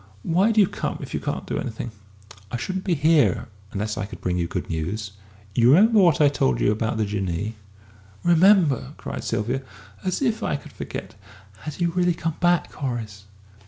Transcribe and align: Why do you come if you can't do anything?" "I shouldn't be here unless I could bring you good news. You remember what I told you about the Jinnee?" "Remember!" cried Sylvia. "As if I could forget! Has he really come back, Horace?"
Why 0.23 0.51
do 0.51 0.59
you 0.59 0.65
come 0.65 0.97
if 1.01 1.13
you 1.13 1.19
can't 1.19 1.45
do 1.45 1.59
anything?" 1.59 1.91
"I 2.49 2.57
shouldn't 2.57 2.85
be 2.85 2.95
here 2.95 3.47
unless 3.71 3.97
I 3.99 4.07
could 4.07 4.19
bring 4.19 4.35
you 4.35 4.47
good 4.47 4.67
news. 4.67 5.11
You 5.53 5.69
remember 5.71 5.99
what 5.99 6.19
I 6.19 6.27
told 6.27 6.59
you 6.59 6.71
about 6.71 6.97
the 6.97 7.05
Jinnee?" 7.05 7.53
"Remember!" 8.23 8.93
cried 8.97 9.23
Sylvia. 9.23 9.61
"As 10.03 10.19
if 10.23 10.41
I 10.41 10.55
could 10.55 10.71
forget! 10.73 11.13
Has 11.65 11.75
he 11.75 11.85
really 11.85 12.15
come 12.15 12.37
back, 12.39 12.73
Horace?" 12.73 13.25